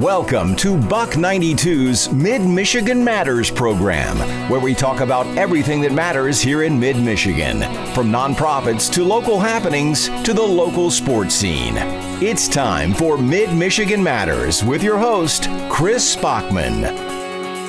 [0.00, 4.18] Welcome to Buck 92's Mid Michigan Matters program,
[4.50, 7.62] where we talk about everything that matters here in Mid Michigan,
[7.94, 11.76] from nonprofits to local happenings to the local sports scene.
[12.22, 17.05] It's time for Mid Michigan Matters with your host, Chris Spachman.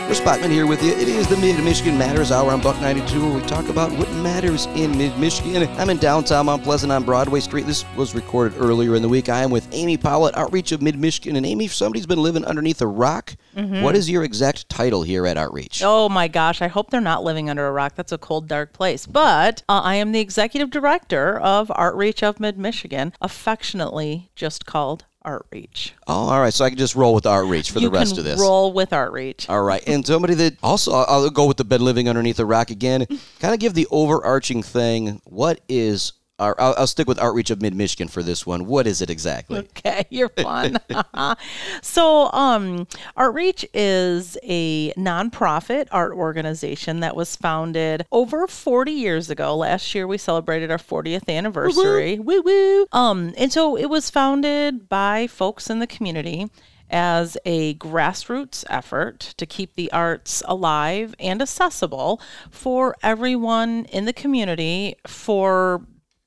[0.08, 0.94] Chris Spachman here with you.
[0.94, 4.10] It is the Mid Michigan Matters Hour on Buck 92, where we talk about what
[4.14, 5.68] matters in Mid Michigan.
[5.78, 7.66] I'm in downtown Mount Pleasant on Broadway Street.
[7.66, 9.28] This was recorded earlier in the week.
[9.28, 11.36] I am with Amy Powell at Art Reach of Mid Michigan.
[11.36, 13.36] And Amy, if somebody's been living underneath a rock.
[13.54, 13.82] Mm-hmm.
[13.82, 15.82] What is your exact title here at Art Reach?
[15.84, 17.96] Oh my gosh, I hope they're not living under a rock.
[17.96, 19.06] That's a cold, dark place.
[19.06, 24.66] But uh, I am the executive director of Art Reach of Mid Michigan, affectionately just
[24.66, 25.94] called Art Reach.
[26.08, 26.54] Oh, all right.
[26.54, 28.40] So I can just roll with Art Reach for you the rest of this.
[28.40, 29.50] Roll with Art Reach.
[29.50, 29.84] All right.
[29.86, 33.06] And somebody that also, I'll go with the bed living underneath a rock again.
[33.40, 35.22] kind of give the overarching thing.
[35.26, 38.68] What is I'll, I'll, stick with Art Reach of Mid Michigan for this one.
[38.68, 39.60] What is it exactly?
[39.60, 40.78] Okay, you're fun.
[41.82, 49.30] so, um, Art Reach is a nonprofit art organization that was founded over 40 years
[49.32, 49.56] ago.
[49.56, 52.20] Last year, we celebrated our 40th anniversary.
[52.20, 52.86] Woo woo!
[52.92, 56.52] Um, and so it was founded by folks in the community
[56.90, 64.14] as a grassroots effort to keep the arts alive and accessible for everyone in the
[64.14, 65.82] community for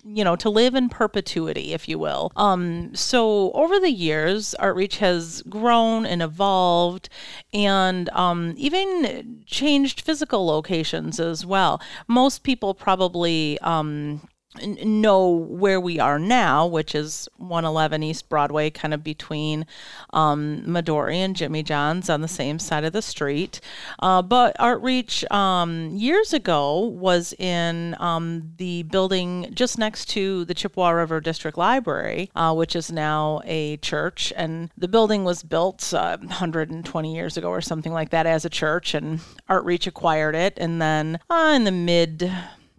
[0.04, 2.32] you know, to live in perpetuity, if you will.
[2.36, 7.08] Um, so over the years, Art Reach has grown and evolved
[7.52, 11.80] and um, even changed physical locations as well.
[12.08, 18.92] Most people probably um, know where we are now, which is 111 East Broadway, kind
[18.92, 19.64] of between
[20.12, 23.60] um, Midori and Jimmy John's on the same side of the street.
[24.00, 30.44] Uh, but Art Reach um, years ago was in um, the building just next to
[30.46, 34.32] the Chippewa River District Library, uh, which is now a church.
[34.36, 38.50] And the building was built uh, 120 years ago or something like that as a
[38.50, 40.54] church, and Art Reach acquired it.
[40.56, 42.32] And then uh, in the mid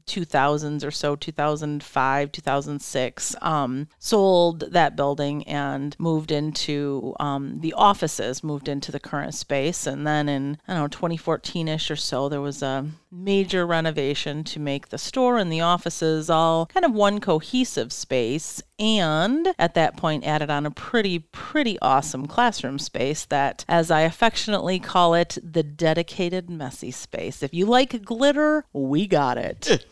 [0.06, 8.44] 2000s or so 2005 2006 um, sold that building and moved into um, the offices
[8.44, 9.86] moved into the current space.
[9.88, 14.60] And then in i don't know 2014ish or so there was a major renovation to
[14.60, 19.98] make the store and the offices all kind of one cohesive space and at that
[19.98, 25.38] point added on a pretty pretty awesome classroom space that as i affectionately call it
[25.44, 27.44] the dedicated messy space.
[27.44, 29.86] If you like glitter we got it.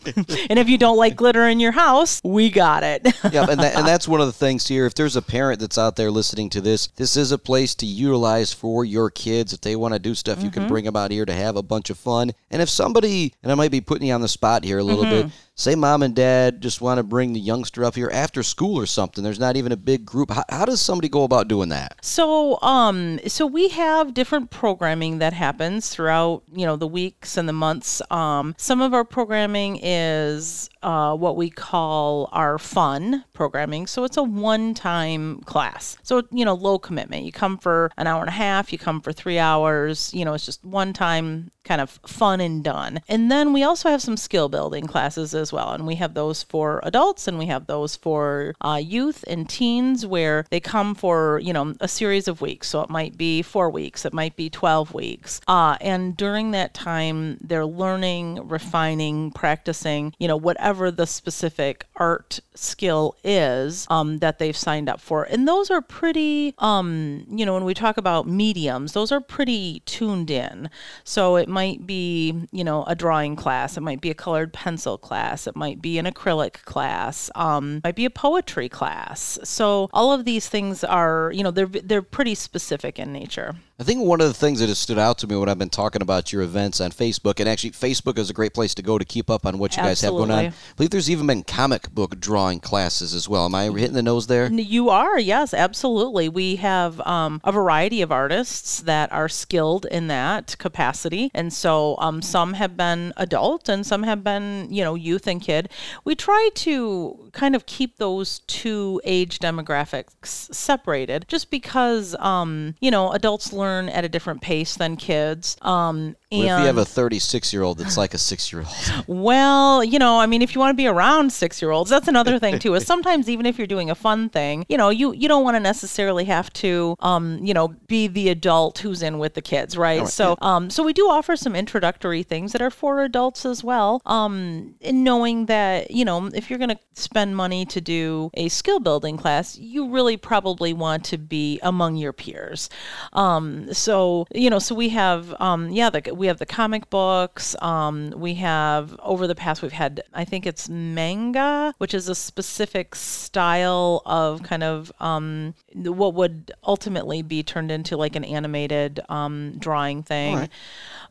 [0.50, 3.02] And if you don't like glitter in your house we got it.
[3.32, 4.86] Yeah and, that, and that's one of the things here.
[4.86, 7.86] If there's a parent that's out there listening to this this is a place to
[7.86, 9.52] utilize for your kids.
[9.52, 10.46] If they want to do stuff mm-hmm.
[10.46, 10.72] you can mm-hmm.
[10.72, 12.32] bring them out here to have a bunch of fun.
[12.50, 13.09] And if somebody
[13.42, 15.28] and I might be putting you on the spot here a little mm-hmm.
[15.28, 18.78] bit, say mom and dad just want to bring the youngster up here after school
[18.78, 20.30] or something there's not even a big group.
[20.30, 21.96] How, how, does somebody go about doing that?
[22.02, 27.46] So um so we have different programming that happens throughout you know the weeks and
[27.46, 28.00] the months.
[28.10, 33.86] Um some of our programming is uh, what we call our fun programming.
[33.86, 35.98] So it's a one-time class.
[36.02, 37.24] So you know low commitment.
[37.24, 40.32] You come for an hour and a half you come for three hours you know
[40.32, 43.00] it's just one time kind of fun and done.
[43.08, 45.72] And then we also have some skill building classes as well.
[45.72, 50.06] And we have those for adults and we have those for uh, youth and teens
[50.06, 52.68] where they come for, you know, a series of weeks.
[52.68, 55.40] So it might be four weeks, it might be 12 weeks.
[55.46, 62.40] Uh, and during that time, they're learning, refining, practicing, you know, whatever the specific art
[62.54, 65.24] skill is um, that they've signed up for.
[65.24, 69.80] And those are pretty, um, you know, when we talk about mediums, those are pretty
[69.86, 70.70] tuned in.
[71.04, 74.98] So it might be, you know, a drawing class, it might be a colored pencil
[74.98, 79.38] class class, it might be an acrylic class, um, might be a poetry class.
[79.44, 83.54] So all of these things are, you know, they're they're pretty specific in nature.
[83.80, 85.70] I think one of the things that has stood out to me when I've been
[85.70, 88.98] talking about your events on Facebook, and actually Facebook is a great place to go
[88.98, 89.90] to keep up on what you Absolutely.
[89.90, 90.52] guys have going on.
[90.52, 93.46] I believe there's even been comic book drawing classes as well.
[93.46, 94.52] Am I hitting the nose there?
[94.52, 96.28] You are, yes, absolutely.
[96.28, 101.96] We have um, a variety of artists that are skilled in that capacity, and so
[102.00, 105.70] um, some have been adult and some have been, you know, youth and kid.
[106.04, 112.90] We try to kind of keep those two age demographics separated, just because, um, you
[112.90, 115.56] know, adults learn at a different pace than kids.
[115.62, 119.04] Um, and if you have a 36 year old that's like a six year old?
[119.06, 122.06] Well, you know, I mean, if you want to be around six year olds, that's
[122.06, 122.74] another thing too.
[122.74, 125.56] Is sometimes even if you're doing a fun thing, you know, you you don't want
[125.56, 129.76] to necessarily have to, um, you know, be the adult who's in with the kids,
[129.76, 130.00] right?
[130.00, 130.08] right.
[130.08, 134.00] So, um, so we do offer some introductory things that are for adults as well.
[134.06, 138.30] Um, and knowing that, you know, if you're going to spend spend money to do
[138.32, 142.70] a skill building class, you really probably want to be among your peers.
[143.12, 147.54] Um, so you know, so we have um, yeah, the, we have the comic books.
[147.60, 152.14] Um, we have over the past we've had I think it's manga, which is a
[152.14, 159.00] specific style of kind of um, what would ultimately be turned into like an animated
[159.10, 160.36] um, drawing thing.
[160.36, 160.50] Right.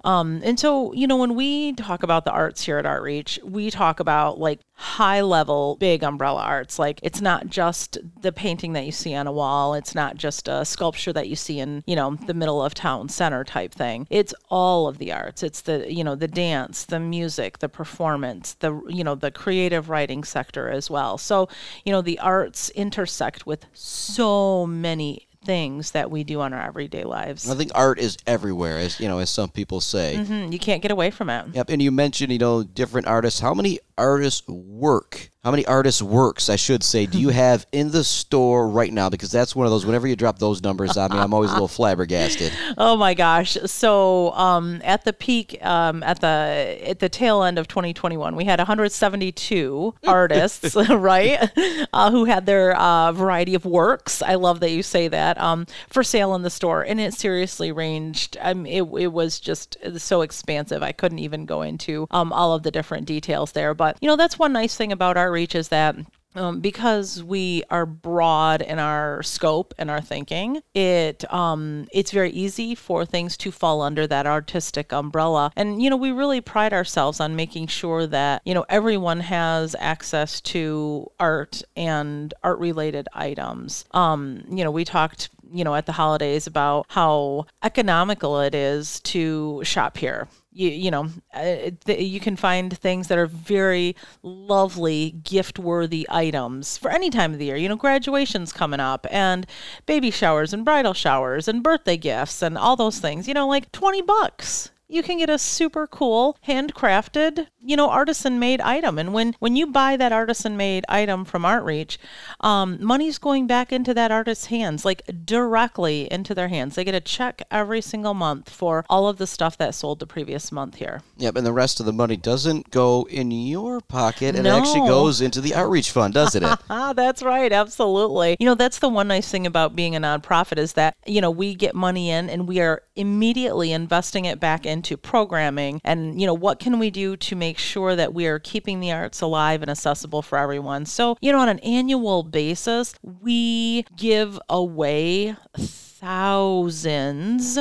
[0.03, 3.69] Um, and so, you know, when we talk about the arts here at Artreach, we
[3.69, 6.79] talk about like high level, big umbrella arts.
[6.79, 10.47] Like it's not just the painting that you see on a wall, it's not just
[10.47, 14.07] a sculpture that you see in, you know, the middle of town center type thing.
[14.09, 15.43] It's all of the arts.
[15.43, 19.89] It's the, you know, the dance, the music, the performance, the, you know, the creative
[19.89, 21.17] writing sector as well.
[21.17, 21.49] So,
[21.83, 27.03] you know, the arts intersect with so many things that we do on our everyday
[27.03, 27.49] lives.
[27.49, 30.17] I think art is everywhere, as you know, as some people say.
[30.19, 31.45] Mhm, You can't get away from it.
[31.53, 31.69] Yep.
[31.69, 33.39] And you mentioned, you know, different artists.
[33.39, 35.28] How many artists work?
[35.45, 39.09] How many artists works, I should say, do you have in the store right now?
[39.09, 39.85] Because that's one of those.
[39.85, 42.51] Whenever you drop those numbers on me, I'm always a little flabbergasted.
[42.77, 43.57] Oh my gosh!
[43.65, 48.45] So um, at the peak, um, at the at the tail end of 2021, we
[48.45, 51.49] had 172 artists, right,
[51.91, 54.21] uh, who had their uh, variety of works.
[54.21, 57.71] I love that you say that um, for sale in the store, and it seriously
[57.71, 58.37] ranged.
[58.41, 60.83] I mean, it it was just so expansive.
[60.83, 63.73] I couldn't even go into um, all of the different details there.
[63.73, 65.95] But you know, that's one nice thing about our reach is that
[66.35, 72.29] um, because we are broad in our scope and our thinking, it um, it's very
[72.31, 75.51] easy for things to fall under that artistic umbrella.
[75.55, 79.75] And you know, we really pride ourselves on making sure that you know everyone has
[79.79, 83.85] access to art and art related items.
[83.91, 88.99] Um, you know, we talked you know at the holidays about how economical it is
[89.01, 93.95] to shop here you you know uh, th- you can find things that are very
[94.23, 97.55] lovely gift worthy items for any time of the year.
[97.55, 99.45] You know graduations coming up and
[99.85, 103.71] baby showers and bridal showers and birthday gifts and all those things you know like
[103.71, 109.13] 20 bucks you can get a super cool handcrafted you know artisan made item and
[109.13, 111.97] when when you buy that artisan made item from artreach
[112.41, 116.95] um, money's going back into that artist's hands like directly into their hands they get
[116.95, 120.75] a check every single month for all of the stuff that sold the previous month
[120.75, 121.35] here Yep.
[121.35, 124.35] And the rest of the money doesn't go in your pocket.
[124.35, 126.59] It actually goes into the art reach fund, doesn't it?
[126.69, 127.51] Ah, that's right.
[127.51, 128.37] Absolutely.
[128.39, 131.29] You know, that's the one nice thing about being a nonprofit is that, you know,
[131.29, 135.81] we get money in and we are immediately investing it back into programming.
[135.83, 138.93] And, you know, what can we do to make sure that we are keeping the
[138.93, 140.85] arts alive and accessible for everyone?
[140.85, 147.59] So, you know, on an annual basis, we give away thousands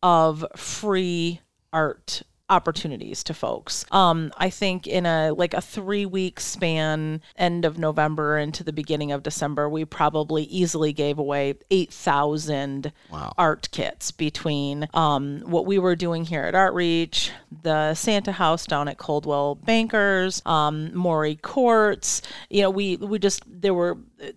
[0.00, 1.40] of free
[1.72, 3.86] art opportunities to folks.
[3.90, 8.72] Um, I think in a like a three week span, end of November into the
[8.72, 13.32] beginning of December, we probably easily gave away eight thousand Wow.
[13.38, 17.30] art kits between um, what we were doing here at Artreach,
[17.62, 22.22] the Santa House down at Coldwell Bankers, um, Morey Courts.
[22.48, 23.96] You know, we we just there were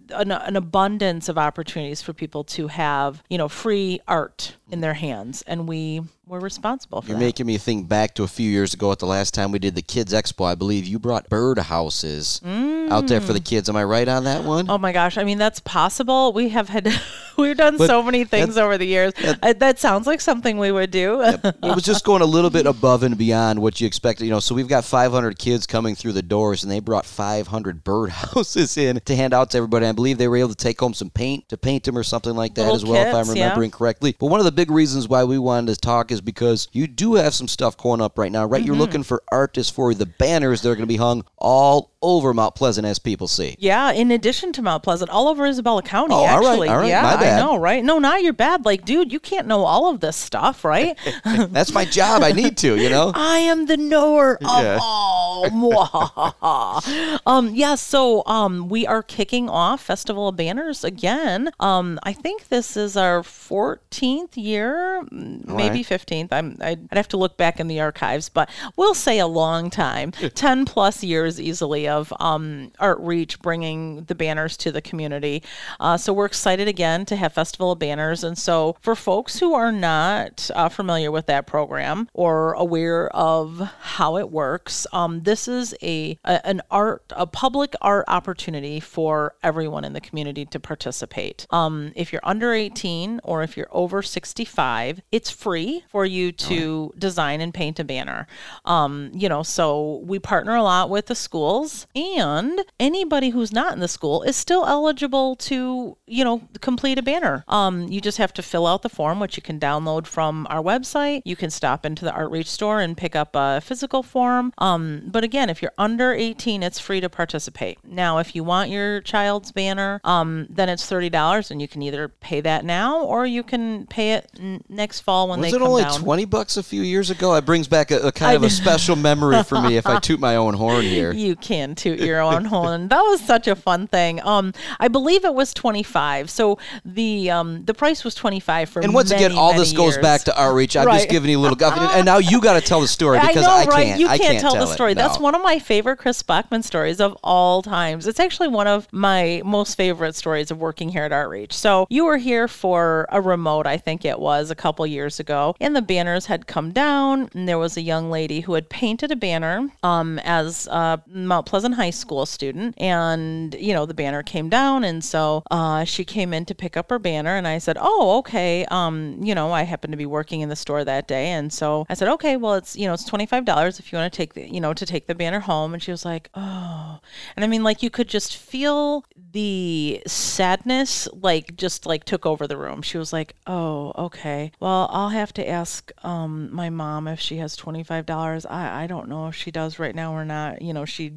[0.09, 4.93] an, an abundance of opportunities for people to have you know free art in their
[4.93, 7.25] hands, and we were responsible for You're that.
[7.25, 9.75] making me think back to a few years ago at the last time we did
[9.75, 10.45] the Kids Expo.
[10.45, 13.45] I believe you brought bird houses out there for the mm.
[13.45, 13.69] kids.
[13.69, 14.69] Am I right on that one?
[14.69, 15.17] Oh my gosh!
[15.17, 16.33] I mean, that's possible.
[16.33, 16.85] We have had
[17.37, 19.13] we've done so many things over the years.
[19.41, 21.21] Uh, that sounds like something we would do.
[21.23, 24.25] it was just going a little bit above and beyond what you expected.
[24.25, 27.83] You know, so we've got 500 kids coming through the doors, and they brought 500
[27.83, 29.85] bird houses in to hand out to everybody.
[29.85, 32.35] I believe they were able to take home some paint to paint them or something
[32.35, 33.43] like that Little as well, if I'm kits, yeah.
[33.43, 34.15] remembering correctly.
[34.19, 37.15] But one of the big reasons why we wanted to talk is because you do
[37.15, 38.59] have some stuff going up right now, right?
[38.59, 38.67] Mm-hmm.
[38.67, 42.33] You're looking for artists for the banners that are going to be hung all over
[42.33, 43.55] Mount Pleasant, as people see.
[43.57, 46.69] Yeah, in addition to Mount Pleasant, all over Isabella County, Oh, all right, actually.
[46.69, 47.39] all right, yeah, my bad.
[47.39, 47.83] I know, right?
[47.83, 48.65] No, not your bad.
[48.65, 50.97] Like, dude, you can't know all of this stuff, right?
[51.25, 52.21] That's my job.
[52.21, 53.11] I need to, you know.
[53.15, 54.77] I am the knower of Yeah.
[54.83, 55.45] all.
[55.49, 57.19] Mwahaha.
[57.25, 61.49] um, yeah, so um, we are kicking off Festival of Banners again.
[61.59, 65.85] Um, I think this is our 14th year, maybe right.
[65.85, 66.27] 15th.
[66.31, 69.69] I'm, I'd, I'd have to look back in the archives, but we'll say a long
[69.69, 75.43] time 10 plus years easily of um, Art Reach bringing the banners to the community.
[75.79, 78.23] Uh, so we're excited again to have Festival of Banners.
[78.23, 83.59] And so for folks who are not uh, familiar with that program or aware of
[83.81, 89.35] how it works, um, this is a, a an art a public art opportunity for
[89.43, 91.45] everyone in the community to participate.
[91.51, 96.93] Um, if you're under 18 or if you're over 65, it's free for you to
[96.97, 98.27] design and paint a banner.
[98.65, 103.73] Um, you know, so we partner a lot with the schools and anybody who's not
[103.73, 107.43] in the school is still eligible to, you know, complete a banner.
[107.47, 110.61] Um, you just have to fill out the form, which you can download from our
[110.61, 111.21] website.
[111.25, 114.53] You can stop into the Artreach store and pick up a physical form.
[114.57, 117.79] Um, but again, if you're under 18, it's free to participate.
[117.83, 122.07] Now, if you want your child's banner, um, then it's $30 and you can either
[122.07, 125.59] pay that now or you can pay it n- next fall when Was they it
[125.59, 125.99] come only down.
[125.99, 127.33] 20 bucks a few years ago?
[127.33, 130.19] That brings back a, a kind of a special memory for me if I toot
[130.19, 131.11] my own horn here.
[131.13, 132.87] You can toot your own horn.
[132.89, 134.21] That was such a fun thing.
[134.23, 136.29] Um, I believe it was twenty five.
[136.29, 138.81] So the um the price was twenty five for.
[138.81, 140.75] And once again, all many this goes back to art reach.
[140.75, 140.97] I'm Right.
[140.97, 141.57] just giving you a little.
[141.93, 143.85] And now you got to tell the story because I know, right?
[143.87, 143.99] can't.
[143.99, 144.73] you I can't, tell, the it.
[144.73, 144.93] story.
[144.93, 148.07] That's one of my favorite Chris Spachman stories of all times.
[148.07, 151.53] It's actually one of my most favorite stories of working here at Art Reach.
[151.53, 155.55] So you were here for a remote, I think it was, a couple years ago,
[155.61, 159.11] and the banners had come down, and there was a young lady who had painted
[159.11, 164.21] a banner um, as a Mount Pleasant High School student, and you know the banner
[164.21, 167.57] came down, and so uh, she came in to pick up her banner, and I
[167.59, 171.07] said, "Oh, okay." Um, you know, I happened to be working in the store that
[171.07, 173.91] day, and so I said, "Okay, well, it's you know, it's twenty five dollars if
[173.91, 176.03] you want to take the you know to take the banner home." And she was
[176.05, 176.99] like, "Oh,"
[177.35, 182.47] and I mean, like you could just feel the sadness, like just like took over
[182.47, 182.81] the room.
[182.81, 184.51] She was like, "Oh, okay.
[184.59, 188.45] Well, I'll have to ask um my mom if she has twenty five dollars.
[188.45, 190.61] I I don't know if she does right now or not.
[190.61, 191.13] You know, she."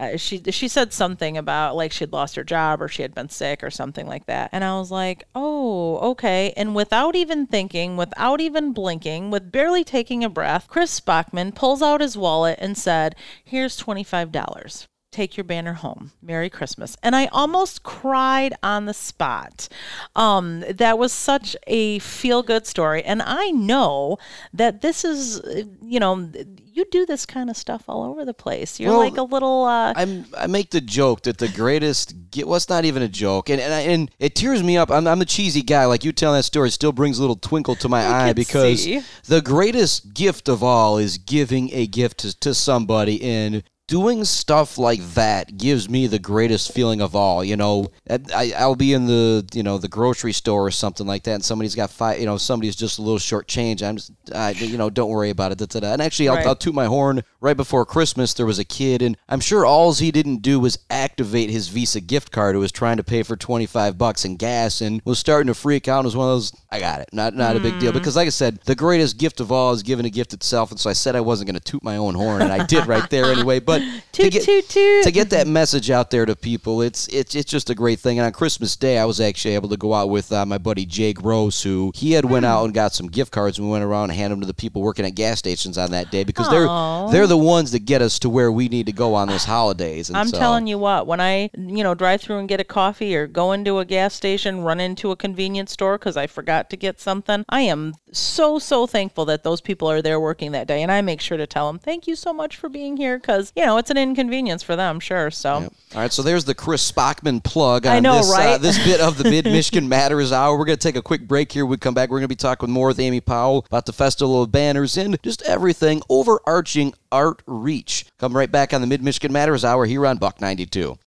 [0.00, 3.28] Uh, she she said something about like she'd lost her job or she had been
[3.28, 4.48] sick or something like that.
[4.50, 6.54] And i was like oh okay.
[6.56, 11.82] And without even thinking without even blinking with barely taking a breath chris spachman pulls
[11.82, 13.14] out his wallet and said
[13.44, 19.68] here's $25 take your banner home merry christmas and i almost cried on the spot
[20.14, 24.18] um, that was such a feel good story and i know
[24.52, 25.40] that this is
[25.82, 26.30] you know
[26.72, 29.64] you do this kind of stuff all over the place you're Well, like a little
[29.64, 33.08] uh, I'm, I make the joke that the greatest gi- well, it's not even a
[33.08, 34.90] joke, and and, I, and it tears me up.
[34.90, 35.84] I'm, I'm a cheesy guy.
[35.86, 39.02] Like you telling that story still brings a little twinkle to my eye because see.
[39.26, 43.62] the greatest gift of all is giving a gift to, to somebody and.
[43.90, 47.42] Doing stuff like that gives me the greatest feeling of all.
[47.42, 51.24] You know, I, I'll be in the you know the grocery store or something like
[51.24, 52.20] that, and somebody's got five.
[52.20, 53.82] You know, somebody's just a little short change.
[53.82, 55.58] I'm just, I, you know, don't worry about it.
[55.58, 55.92] da, da, da.
[55.94, 56.46] And actually, I'll, Right.
[56.46, 57.24] I'll toot my horn.
[57.40, 60.78] Right before Christmas, there was a kid, and I'm sure all he didn't do was
[60.88, 62.54] activate his Visa gift card.
[62.54, 65.88] Who was trying to pay for 25 bucks in gas, and was starting to freak
[65.88, 65.98] out.
[66.00, 67.80] And was one of those, I got it, not not a big Mm.
[67.80, 67.92] deal.
[67.92, 70.70] Because like I said, the greatest gift of all is giving a gift itself.
[70.70, 72.86] And so I said I wasn't going to toot my own horn, and I did
[72.86, 73.58] right there anyway.
[73.58, 73.79] But
[74.12, 75.04] to Toot, get toot, toot.
[75.04, 78.18] to get that message out there to people, it's it's it's just a great thing.
[78.18, 80.86] And on Christmas Day, I was actually able to go out with uh, my buddy
[80.86, 83.84] Jake Rose, who he had went out and got some gift cards, and we went
[83.84, 86.48] around and handed them to the people working at gas stations on that day because
[86.48, 87.08] Aw.
[87.10, 89.44] they're they're the ones that get us to where we need to go on those
[89.56, 90.08] holidays.
[90.08, 92.64] And I'm so, telling you what, when I, you know, drive through and get a
[92.64, 96.70] coffee or go into a gas station, run into a convenience store because I forgot
[96.70, 100.66] to get something, I am so, so thankful that those people are there working that
[100.66, 100.82] day.
[100.82, 103.52] And I make sure to tell them, thank you so much for being here because,
[103.56, 105.30] you know, it's an inconvenience for them, sure.
[105.30, 108.60] So, All right, so there's the Chris Spachman plug on I know, this, uh, right?
[108.60, 110.58] this bit of the Mid Michigan Matters Hour.
[110.58, 111.66] We're going to take a quick break here.
[111.66, 112.10] We come back.
[112.10, 115.20] We're going to be talking more with Amy Powell about the Festival of Banners and
[115.22, 118.06] just everything overarching art reach.
[118.18, 120.98] Come right back on the Mid Michigan Matters Hour here on Buck 92.